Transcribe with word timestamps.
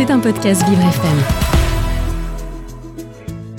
C'est 0.00 0.10
un 0.10 0.18
podcast 0.18 0.66
Vivre 0.66 0.80
FM. 0.80 1.18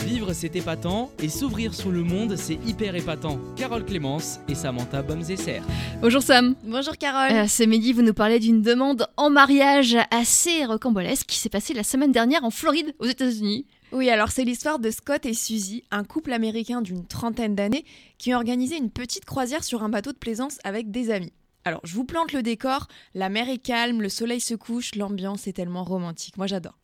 Vivre 0.08 0.33
c'est 0.33 0.56
épatant 0.56 1.12
et 1.21 1.29
s'ouvrir 1.29 1.75
sur 1.75 1.92
le 1.92 2.02
monde 2.02 2.36
c'est 2.36 2.58
hyper 2.66 2.96
épatant. 2.96 3.38
Carole 3.56 3.85
Clémence 3.85 4.40
et 4.50 4.56
Samantha 4.56 5.04
Bomzesser. 5.04 5.62
Bonjour 6.01 6.24
Sam. 6.24 6.56
Bonjour 6.64 6.98
Carole. 6.98 7.32
Euh, 7.32 7.48
ce 7.48 7.62
midi, 7.62 7.93
vous 7.93 8.02
nous 8.02 8.16
parlez 8.16 8.39
d'une 8.39 8.64
demande 8.64 9.07
en 9.18 9.30
mariage 9.30 9.96
assez 10.09 10.66
rocambolesque 10.66 11.27
qui 11.27 11.38
s'est 11.38 11.48
passée 11.48 11.75
la 11.75 11.83
semaine 11.83 12.11
dernière 12.11 12.43
en 12.43 12.49
Floride, 12.49 12.95
aux 12.97 13.05
États-Unis. 13.05 13.67
Oui, 13.91 14.09
alors 14.09 14.31
c'est 14.31 14.43
l'histoire 14.43 14.79
de 14.79 14.89
Scott 14.89 15.27
et 15.27 15.35
Suzy, 15.35 15.83
un 15.91 16.03
couple 16.03 16.33
américain 16.33 16.81
d'une 16.81 17.05
trentaine 17.05 17.53
d'années 17.53 17.85
qui 18.17 18.33
ont 18.33 18.37
organisé 18.37 18.77
une 18.77 18.89
petite 18.89 19.25
croisière 19.25 19.63
sur 19.63 19.83
un 19.83 19.89
bateau 19.89 20.11
de 20.11 20.17
plaisance 20.17 20.57
avec 20.63 20.89
des 20.89 21.11
amis. 21.11 21.33
Alors, 21.64 21.82
je 21.84 21.93
vous 21.93 22.05
plante 22.05 22.34
le 22.34 22.41
décor, 22.41 22.88
la 23.14 23.30
mer 23.30 23.50
est 23.50 23.59
calme, 23.59 24.02
le 24.02 24.10
soleil 24.10 24.39
se 24.39 24.55
couche, 24.55 24.96
l'ambiance 24.96 25.48
est 25.48 25.54
tellement 25.54 25.84
romantique. 25.84 26.38
Moi, 26.38 26.48
j'adore. 26.48 26.78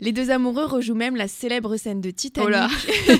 Les 0.00 0.12
deux 0.12 0.30
amoureux 0.30 0.64
rejouent 0.64 0.94
même 0.94 1.16
la 1.16 1.28
célèbre 1.28 1.76
scène 1.76 2.00
de 2.00 2.10
Titanic 2.10 2.56
Oh 2.56 3.12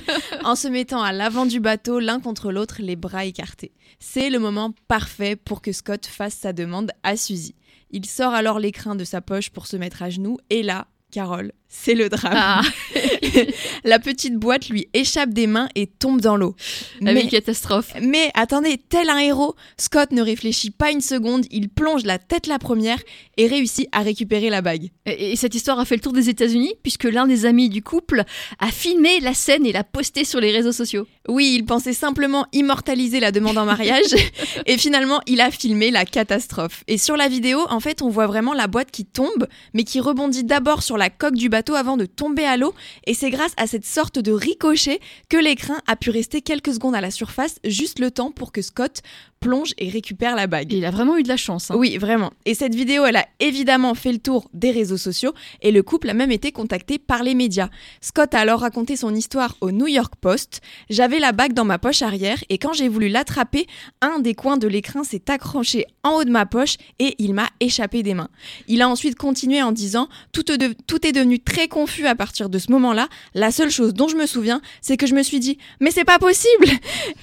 en 0.45 0.57
se 0.57 0.69
mettant 0.69 1.03
à 1.03 1.13
l'avant 1.13 1.45
du 1.45 1.61
bateau, 1.61 2.01
l'un 2.01 2.21
contre 2.21 2.51
l'autre, 2.51 2.77
les 2.81 2.97
bras 2.97 3.25
écartés. 3.25 3.73
C'est 3.99 4.31
le 4.31 4.39
moment 4.39 4.73
parfait 4.89 5.37
pour 5.37 5.61
que 5.61 5.73
Scott 5.73 6.07
fasse 6.07 6.35
sa 6.35 6.53
demande 6.53 6.93
à 7.03 7.17
Suzy. 7.17 7.55
Il 7.91 8.07
sort 8.07 8.33
alors 8.33 8.59
l'écrin 8.59 8.95
de 8.95 9.05
sa 9.05 9.21
poche 9.21 9.51
pour 9.51 9.67
se 9.67 9.77
mettre 9.77 10.03
à 10.03 10.11
genoux, 10.11 10.39
et 10.49 10.63
là, 10.63 10.87
Carole, 11.11 11.53
c'est 11.69 11.95
le 11.95 12.09
drame. 12.09 12.33
Ah, 12.37 12.63
La 13.85 13.99
petite 13.99 14.35
boîte 14.37 14.69
lui 14.69 14.89
échappe 14.95 15.31
des 15.31 15.47
mains 15.47 15.69
et 15.75 15.87
tombe 15.87 16.21
dans 16.21 16.37
l'eau. 16.37 16.55
la 17.01 17.13
Mais, 17.15 17.27
catastrophe. 17.29 17.93
mais 18.03 18.31
attendez, 18.35 18.79
tel 18.79 19.09
un 19.09 19.19
héros, 19.19 19.55
Scott 19.77 20.13
ne 20.13 20.23
réfléchit 20.23 20.71
pas 20.71 20.91
une 20.91 21.01
seconde, 21.01 21.47
il 21.51 21.69
plonge 21.69 22.05
la 22.05 22.19
tête 22.19 22.47
la 22.47 22.59
première 22.59 22.99
et 23.37 23.47
réussit 23.47 23.89
à 23.93 24.01
récupérer 24.01 24.51
la 24.51 24.63
bague. 24.63 24.91
Et, 25.07 25.33
et 25.33 25.37
cette 25.37 25.55
histoire 25.55 25.79
a 25.79 25.85
fait 25.85 25.97
le 25.97 26.01
tour 26.03 26.13
des 26.13 26.29
États-Unis 26.29 26.75
puisque 26.83 27.05
l'un 27.05 27.27
des 27.27 27.47
amis 27.47 27.69
du 27.69 27.83
couple 27.83 28.25
a 28.59 28.67
filmé 28.71 29.21
la 29.21 29.35
scène 29.35 29.65
et 29.67 29.73
l'a 29.73 29.85
postée 29.85 30.25
sur 30.25 30.41
les 30.41 30.53
réseaux 30.53 30.73
sociaux. 30.73 31.07
Oui, 31.29 31.53
il 31.55 31.65
pensait 31.65 31.93
simplement 31.93 32.47
immortaliser 32.53 33.21
la 33.21 33.33
demande 33.33 33.59
en 33.59 33.65
mariage 33.65 34.15
et 34.67 34.79
finalement 34.79 35.21
il 35.27 35.41
a 35.41 35.51
filmé 35.51 35.91
la 35.91 36.05
catastrophe. 36.05 36.83
Et 36.89 36.99
sur 36.99 37.17
la 37.17 37.29
vidéo, 37.29 37.61
en 37.71 37.81
fait, 37.81 38.03
on 38.03 38.09
voit 38.09 38.27
vraiment 38.27 38.53
la 38.55 38.67
boîte 38.67 38.91
qui 38.91 39.05
tombe, 39.05 39.47
mais 39.75 39.85
qui 39.85 40.01
rebondit 40.01 40.45
d'abord 40.45 40.83
sur 40.83 40.97
la 41.01 41.11
coque 41.11 41.35
du 41.35 41.49
bateau 41.49 41.75
avant 41.75 41.97
de 41.97 42.07
tomber 42.07 42.45
à 42.45 42.57
l'eau. 42.57 42.73
Et 43.07 43.15
c'est 43.15 43.31
grâce 43.31 43.55
à 43.57 43.67
cette 43.67 43.85
sorte 43.85 44.21
de 44.21 44.31
ricochet 44.31 45.01
que 45.29 45.37
l'écrin 45.37 45.81
a 45.89 45.97
pu 45.97 46.11
rester 46.11 46.43
quelques 46.43 46.75
secondes 46.75 46.95
à 46.95 47.01
la 47.01 47.11
surface, 47.11 47.59
juste 47.65 47.99
le 47.99 48.13
temps 48.13 48.31
pour 48.31 48.53
que 48.53 48.63
Scott 48.63 49.03
plonge 49.41 49.73
et 49.79 49.89
récupère 49.89 50.37
la 50.37 50.47
bague. 50.47 50.73
Et 50.73 50.77
il 50.77 50.85
a 50.85 50.91
vraiment 50.91 51.17
eu 51.17 51.23
de 51.23 51.29
la 51.29 51.39
chance. 51.39 51.71
hein. 51.71 51.75
Oui, 51.77 51.97
vraiment. 51.97 52.31
Et 52.45 52.55
cette 52.55 52.75
vidéo, 52.75 53.07
elle 53.07 53.17
a 53.17 53.27
évidemment 53.41 53.95
fait 53.95 54.13
le 54.13 54.19
tour 54.19 54.49
des 54.53 54.71
réseaux 54.71 54.99
sociaux 54.99 55.33
et 55.63 55.73
le 55.73 55.83
couple 55.83 56.11
a 56.11 56.15
même 56.15 56.31
été 56.31 56.53
contacté 56.53 56.99
par 56.99 57.23
les 57.23 57.35
médias. 57.35 57.71
Scott 58.03 58.35
a 58.35 58.41
alors 58.41 58.61
raconté 58.61 58.97
son 58.97 59.15
histoire 59.15 59.57
au 59.63 59.71
New 59.73 59.87
York 59.87 60.13
Post. 60.21 60.61
J'avais 60.91 61.19
la 61.19 61.33
bague 61.33 61.55
dans 61.55 61.65
ma 61.65 61.79
poche 61.79 62.03
arrière 62.03 62.39
et 62.51 62.59
quand 62.59 62.75
j'ai 62.75 62.89
voulu 62.89 63.09
l'attraper, 63.09 63.67
un 64.03 64.19
des 64.19 64.35
coins 64.35 64.59
de 64.59 64.69
l'écrin 64.69 65.05
s'est 65.05 65.31
accroché 65.31 65.87
en 66.05 66.17
haut 66.17 66.25
de 66.25 66.31
ma 66.31 66.45
poche 66.45 66.77
et 66.99 67.15
il 67.19 67.33
m'a 67.33 67.49
échappé 67.61 68.03
des 68.03 68.13
mains. 68.15 68.29
Il 68.69 68.83
a 68.83 68.89
ensuite 68.91 69.17
continué 69.17 69.63
en 69.63 69.73
disant 69.73 70.09
tout, 70.33 70.43
de- 70.43 70.75
tout 70.87 71.07
est 71.07 71.13
devenu 71.13 71.41
très 71.41 71.67
confus 71.67 72.07
à 72.07 72.15
partir 72.15 72.51
de 72.51 72.59
ce 72.59 72.71
moment-là. 72.73 73.09
La 73.35 73.51
seule 73.51 73.71
chose 73.71 73.95
dont 73.95 74.09
je 74.09 74.17
me 74.17 74.27
souviens, 74.27 74.61
c'est 74.83 74.99
que 74.99 75.07
je 75.07 75.15
me 75.15 75.23
suis 75.23 75.41
dit 75.41 75.57
mais 75.81 75.91
c'est 75.91 76.05
pas 76.05 76.19
possible 76.19 76.67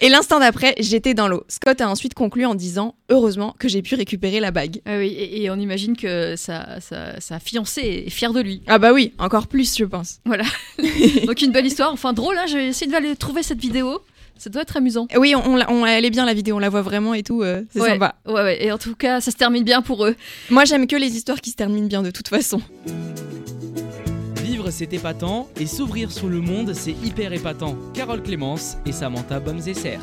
Et 0.01 0.09
l'instant 0.09 0.39
d'après, 0.39 0.73
j'étais 0.79 1.13
dans 1.13 1.27
l'eau. 1.27 1.43
Scott 1.47 1.79
a 1.81 1.87
ensuite 1.89 2.06
conclu 2.13 2.45
en 2.45 2.55
disant 2.55 2.95
heureusement 3.09 3.55
que 3.59 3.67
j'ai 3.67 3.81
pu 3.81 3.95
récupérer 3.95 4.39
la 4.39 4.51
bague. 4.51 4.81
Ah 4.85 4.97
oui, 4.97 5.07
et, 5.07 5.43
et 5.43 5.49
on 5.49 5.55
imagine 5.55 5.95
que 5.97 6.35
sa, 6.35 6.79
sa, 6.81 7.19
sa 7.19 7.39
fiancée 7.39 8.03
est 8.07 8.09
fière 8.09 8.33
de 8.33 8.41
lui. 8.41 8.61
Ah 8.67 8.77
bah 8.79 8.93
oui, 8.93 9.13
encore 9.17 9.47
plus 9.47 9.75
je 9.77 9.85
pense. 9.85 10.19
Donc 11.25 11.41
une 11.41 11.51
belle 11.51 11.65
histoire, 11.65 11.91
enfin 11.93 12.13
drôle, 12.13 12.37
hein, 12.37 12.45
j'ai 12.47 12.67
essayé 12.67 12.91
d'aller 12.91 13.15
trouver 13.15 13.43
cette 13.43 13.59
vidéo. 13.59 13.99
Ça 14.39 14.51
doit 14.51 14.61
être 14.61 14.77
amusant. 14.77 15.07
Oui, 15.17 15.33
on, 15.35 15.55
l'a- 15.55 15.71
on- 15.71 15.83
elle 15.85 16.05
est 16.05 16.11
bien 16.11 16.23
la 16.25 16.35
vidéo, 16.35 16.57
on 16.57 16.59
la 16.59 16.69
voit 16.69 16.83
vraiment 16.83 17.15
et 17.15 17.23
tout, 17.23 17.41
euh, 17.41 17.63
c'est 17.73 17.81
Ouais. 17.81 17.89
sympa. 17.89 18.15
Ouais, 18.27 18.33
ouais, 18.33 18.63
et 18.65 18.71
en 18.71 18.77
tout 18.77 18.93
cas, 18.93 19.19
ça 19.19 19.31
se 19.31 19.35
termine 19.35 19.63
bien 19.63 19.81
pour 19.81 20.05
eux. 20.05 20.15
Moi 20.51 20.63
j'aime 20.65 20.85
que 20.85 20.95
les 20.95 21.15
histoires 21.15 21.41
qui 21.41 21.49
se 21.49 21.55
terminent 21.55 21.87
bien 21.87 22.03
de 22.03 22.11
toute 22.11 22.27
façon. 22.27 22.61
Vivre 24.43 24.69
c'est 24.71 24.93
épatant 24.93 25.49
et 25.59 25.65
s'ouvrir 25.65 26.11
sur 26.11 26.27
le 26.27 26.39
monde 26.39 26.73
c'est 26.73 26.95
hyper 27.03 27.33
épatant. 27.33 27.75
Carole 27.93 28.21
Clémence 28.21 28.77
et 28.85 28.91
Samantha 28.91 29.39
Bomzesser. 29.39 29.97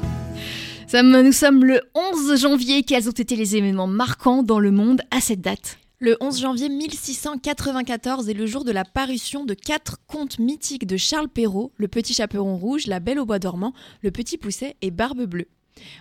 Nous 1.03 1.33
sommes 1.33 1.65
le 1.65 1.81
11 1.97 2.41
janvier. 2.41 2.85
Quels 2.85 3.09
ont 3.09 3.13
été 3.13 3.35
les 3.35 3.57
événements 3.57 3.89
marquants 3.89 4.45
dans 4.45 4.61
le 4.61 4.71
monde 4.71 5.03
à 5.11 5.21
cette 5.21 5.41
date? 5.41 5.79
Le 5.99 6.17
11 6.21 6.41
janvier 6.41 6.69
1694 6.69 8.29
est 8.29 8.35
le 8.35 8.47
jour 8.47 8.65
de 8.65 8.71
la 8.71 8.85
parution 8.85 9.45
de 9.45 9.55
quatre 9.55 9.99
contes 10.07 10.39
mythiques 10.39 10.87
de 10.87 10.97
Charles 10.97 11.29
Perrault, 11.29 11.73
Le 11.79 11.89
Petit 11.89 12.15
Chaperon 12.15 12.57
Rouge, 12.57 12.87
La 12.87 13.01
Belle 13.01 13.19
au 13.19 13.27
Bois 13.27 13.41
dormant, 13.41 13.75
Le 14.03 14.13
Petit 14.13 14.39
Pousset 14.39 14.77
et 14.83 14.93
Barbe 14.93 15.25
Bleue. 15.25 15.49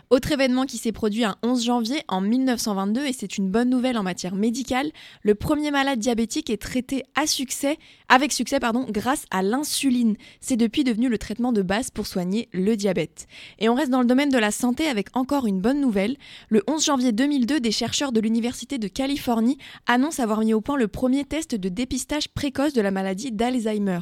Autre 0.10 0.32
événement 0.32 0.66
qui 0.66 0.78
s'est 0.78 0.92
produit 0.92 1.24
un 1.24 1.36
11 1.44 1.64
janvier 1.64 2.04
en 2.08 2.22
1922, 2.22 3.06
et 3.06 3.14
c'est 3.14 3.38
une 3.38 3.50
bonne 3.50 3.70
nouvelle 3.70 3.98
en 3.98 4.04
matière 4.04 4.36
médicale, 4.36 4.92
le 5.24 5.36
premier 5.36 5.72
malade 5.72 6.00
diabétique 6.00 6.50
est 6.50 6.62
traité 6.62 7.04
à 7.16 7.26
succès, 7.26 7.78
avec 8.10 8.32
succès 8.32 8.60
pardon, 8.60 8.86
grâce 8.90 9.26
à 9.32 9.42
l'insuline. 9.42 10.16
C'est 10.40 10.58
depuis 10.58 10.84
devenu 10.84 11.10
le 11.10 11.18
traitement 11.18 11.52
de 11.52 11.62
base 11.62 11.90
pour 11.90 12.06
soigner 12.06 12.50
le 12.54 12.76
diabète. 12.76 13.28
Et 13.60 13.70
on 13.70 13.76
reste 13.76 13.90
dans 13.90 14.02
le 14.02 14.08
domaine 14.08 14.30
de 14.30 14.38
la 14.38 14.52
santé 14.52 14.88
avec 14.88 15.08
encore 15.16 15.48
une 15.48 15.62
bonne 15.62 15.82
nouvelle. 15.82 16.18
Le 16.50 16.62
11 16.68 16.86
janvier 16.86 17.12
2002, 17.12 17.60
des 17.60 17.72
chercheurs 17.72 18.12
de 18.12 18.20
l'Université 18.20 18.78
de 18.78 18.88
Californie 18.88 19.58
annonce 19.88 20.20
avoir 20.20 20.42
mis 20.42 20.54
au 20.54 20.62
point 20.62 20.78
le 20.78 20.88
premier 20.88 21.26
test 21.26 21.56
de 21.56 21.70
dépistage 21.70 22.30
précoce 22.30 22.74
de 22.74 22.82
la 22.82 22.92
maladie 22.92 23.32
d'Alzheimer. 23.32 24.00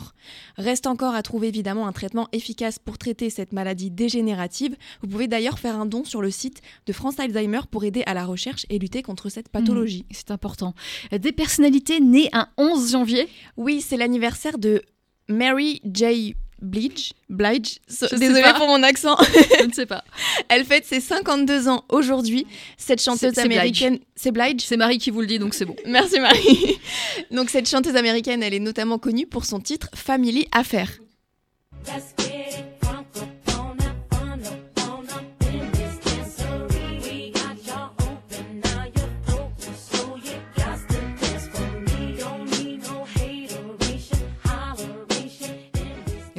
Reste 0.58 0.88
encore 0.88 1.16
à 1.16 1.24
trouver 1.24 1.48
évidemment 1.48 1.88
un 1.88 1.94
traitement 1.94 2.28
efficace 2.34 2.80
pour 2.80 2.98
traiter 2.98 3.30
cette 3.30 3.54
maladie 3.54 3.92
dégénérative. 3.92 4.76
Vous 5.02 5.08
pouvez 5.08 5.28
d'ailleurs 5.28 5.60
faire 5.62 5.80
un 5.80 5.86
don 5.86 6.04
sur 6.04 6.22
le 6.22 6.32
site 6.32 6.62
de 6.86 6.94
France 6.94 7.20
Alzheimer 7.20 7.62
pour 7.70 7.84
aider 7.86 8.04
à 8.06 8.14
la 8.14 8.26
recherche 8.26 8.66
et 8.70 8.80
lutter 8.80 9.02
contre 9.04 9.30
cette 9.30 9.50
pathologie. 9.50 10.06
C'est 10.12 10.32
important. 10.32 10.74
Des 11.12 11.32
personnalités 11.32 12.00
nées 12.00 12.30
un 12.34 12.48
11 12.58 12.92
janvier. 12.92 13.30
Oui, 13.58 13.82
c'est 13.82 13.98
l'anniversaire 13.98 14.58
de 14.58 14.82
Mary 15.28 15.82
J. 15.94 16.36
Blige. 16.62 17.14
Blige. 17.28 17.80
So- 17.88 18.06
Désolée 18.18 18.54
pour 18.56 18.68
mon 18.68 18.84
accent. 18.84 19.18
Je 19.60 19.66
ne 19.66 19.74
sais 19.74 19.88
pas. 19.88 20.04
Elle 20.50 20.64
fête 20.64 20.86
ses 20.86 21.00
52 21.00 21.68
ans 21.68 21.84
aujourd'hui. 21.90 22.46
Cette 22.78 23.02
chanteuse 23.02 23.32
C'est- 23.34 23.42
c'est 23.42 23.48
Blige. 23.48 23.58
américaine. 23.58 24.00
C'est 24.16 24.32
Blige? 24.32 24.62
C'est 24.62 24.78
Marie 24.78 25.00
qui 25.00 25.10
vous 25.10 25.22
le 25.22 25.28
dit, 25.28 25.40
donc 25.40 25.56
c'est 25.56 25.66
bon. 25.66 25.76
Merci 25.88 26.20
Marie. 26.20 26.78
Donc 27.32 27.50
cette 27.50 27.68
chanteuse 27.68 27.96
américaine, 27.96 28.44
elle 28.44 28.54
est 28.54 28.60
notamment 28.60 29.00
connue 29.00 29.26
pour 29.26 29.46
son 29.46 29.60
titre 29.60 29.90
Family 29.96 30.48
Affair. 30.52 30.90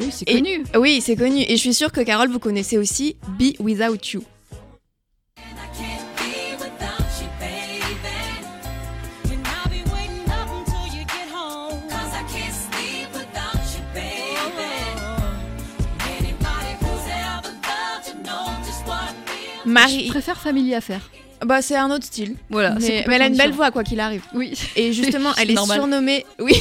Oui, 0.05 0.11
c'est 0.13 0.29
Et- 0.29 0.35
connu. 0.35 0.65
Oui, 0.77 1.01
c'est 1.01 1.17
connu. 1.17 1.43
Et 1.43 1.53
je 1.57 1.61
suis 1.61 1.75
sûre 1.75 1.93
que 1.93 2.01
Carole, 2.01 2.29
vous 2.31 2.39
connaissez 2.39 2.79
aussi 2.79 3.17
Be 3.39 3.55
Without 3.61 3.97
You. 4.13 4.23
Feel. 18.35 19.63
Je 19.65 19.71
Marie. 19.71 20.09
préfère 20.09 20.41
Family 20.41 20.75
Affaire. 20.75 21.11
Bah, 21.45 21.63
c'est 21.63 21.77
un 21.77 21.91
autre 21.91 22.05
style. 22.05 22.37
Voilà. 22.51 22.77
Mais, 22.81 23.05
mais 23.07 23.17
elle 23.17 23.23
a 23.23 23.27
une 23.27 23.37
belle 23.37 23.53
voix, 23.53 23.71
quoi 23.71 23.85
qu'il 23.85 24.01
arrive. 24.01 24.23
Oui. 24.35 24.53
Et 24.77 24.93
justement, 24.93 25.31
elle 25.39 25.51
est 25.51 25.55
normal. 25.55 25.79
surnommée. 25.79 26.25
Oui. 26.39 26.55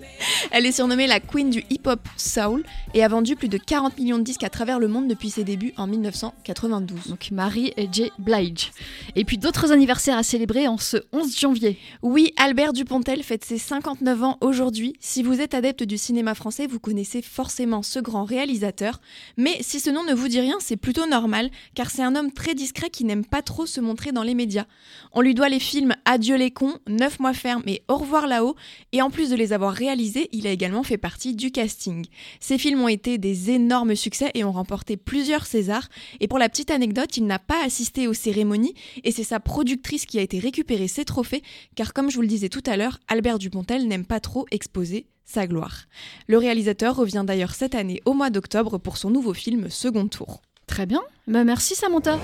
elle 0.50 0.66
est 0.66 0.72
surnommée 0.72 1.06
la 1.06 1.20
Queen 1.20 1.50
du 1.50 1.64
hip-hop 1.70 2.00
soul 2.16 2.64
et 2.94 3.02
a 3.02 3.08
vendu 3.08 3.36
plus 3.36 3.48
de 3.48 3.58
40 3.58 3.98
millions 3.98 4.18
de 4.18 4.22
disques 4.22 4.44
à 4.44 4.50
travers 4.50 4.78
le 4.78 4.88
monde 4.88 5.08
depuis 5.08 5.30
ses 5.30 5.44
débuts 5.44 5.72
en 5.76 5.86
1992. 5.86 7.08
Donc 7.08 7.30
Marie 7.30 7.72
et 7.76 7.88
J. 7.90 8.10
Blige. 8.18 8.72
Et 9.16 9.24
puis 9.24 9.38
d'autres 9.38 9.72
anniversaires 9.72 10.16
à 10.16 10.22
célébrer 10.22 10.68
en 10.68 10.78
ce 10.78 10.98
11 11.12 11.38
janvier. 11.38 11.78
Oui, 12.02 12.32
Albert 12.36 12.72
Dupontel 12.72 13.22
fête 13.22 13.44
ses 13.44 13.58
59 13.58 14.22
ans 14.22 14.38
aujourd'hui. 14.40 14.94
Si 15.00 15.22
vous 15.22 15.40
êtes 15.40 15.54
adepte 15.54 15.82
du 15.82 15.98
cinéma 15.98 16.34
français, 16.34 16.66
vous 16.66 16.78
connaissez 16.78 17.22
forcément 17.22 17.82
ce 17.82 17.98
grand 17.98 18.24
réalisateur. 18.24 19.00
Mais 19.36 19.58
si 19.60 19.80
ce 19.80 19.90
nom 19.90 20.04
ne 20.04 20.14
vous 20.14 20.28
dit 20.28 20.40
rien, 20.40 20.56
c'est 20.60 20.76
plutôt 20.76 21.06
normal, 21.06 21.50
car 21.74 21.90
c'est 21.90 22.02
un 22.02 22.14
homme 22.16 22.32
très 22.32 22.54
discret 22.54 22.90
qui 22.90 23.04
n'aime 23.04 23.24
pas 23.24 23.42
trop 23.42 23.66
se 23.66 23.80
montrer 23.80 24.12
dans 24.12 24.22
médias. 24.34 24.66
On 25.12 25.20
lui 25.20 25.34
doit 25.34 25.48
les 25.48 25.60
films 25.60 25.94
Adieu 26.04 26.36
les 26.36 26.50
cons, 26.50 26.78
Neuf 26.88 27.20
mois 27.20 27.32
ferme 27.32 27.62
et 27.66 27.82
Au 27.88 27.96
revoir 27.96 28.26
là-haut, 28.26 28.56
et 28.92 29.02
en 29.02 29.10
plus 29.10 29.30
de 29.30 29.36
les 29.36 29.52
avoir 29.52 29.72
réalisés, 29.72 30.28
il 30.32 30.46
a 30.46 30.50
également 30.50 30.82
fait 30.82 30.98
partie 30.98 31.34
du 31.34 31.50
casting. 31.50 32.06
Ces 32.40 32.58
films 32.58 32.80
ont 32.82 32.88
été 32.88 33.18
des 33.18 33.50
énormes 33.50 33.94
succès 33.94 34.30
et 34.34 34.44
ont 34.44 34.52
remporté 34.52 34.96
plusieurs 34.96 35.46
Césars, 35.46 35.88
et 36.20 36.28
pour 36.28 36.38
la 36.38 36.48
petite 36.48 36.70
anecdote, 36.70 37.16
il 37.16 37.26
n'a 37.26 37.38
pas 37.38 37.64
assisté 37.64 38.08
aux 38.08 38.14
cérémonies, 38.14 38.74
et 39.04 39.12
c'est 39.12 39.24
sa 39.24 39.40
productrice 39.40 40.06
qui 40.06 40.18
a 40.18 40.22
été 40.22 40.38
récupérer 40.38 40.88
ses 40.88 41.04
trophées, 41.04 41.42
car 41.74 41.92
comme 41.92 42.10
je 42.10 42.16
vous 42.16 42.22
le 42.22 42.28
disais 42.28 42.48
tout 42.48 42.62
à 42.66 42.76
l'heure, 42.76 42.98
Albert 43.08 43.38
Dupontel 43.38 43.86
n'aime 43.86 44.06
pas 44.06 44.20
trop 44.20 44.46
exposer 44.50 45.06
sa 45.28 45.46
gloire. 45.46 45.84
Le 46.26 46.38
réalisateur 46.38 46.96
revient 46.96 47.24
d'ailleurs 47.26 47.54
cette 47.54 47.74
année 47.74 48.00
au 48.06 48.14
mois 48.14 48.30
d'octobre 48.30 48.78
pour 48.78 48.96
son 48.96 49.10
nouveau 49.10 49.34
film 49.34 49.68
Second 49.68 50.08
Tour. 50.08 50.40
Très 50.68 50.86
bien. 50.86 51.00
Bah, 51.26 51.42
merci 51.44 51.74
Samantha. 51.74 52.18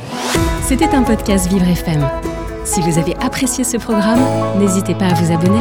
C'était 0.62 0.94
un 0.94 1.02
podcast 1.02 1.48
Vivre 1.48 1.66
FM. 1.66 2.08
Si 2.64 2.80
vous 2.80 2.98
avez 2.98 3.16
apprécié 3.16 3.64
ce 3.64 3.76
programme, 3.78 4.20
n'hésitez 4.58 4.94
pas 4.94 5.06
à 5.06 5.14
vous 5.14 5.32
abonner. 5.32 5.60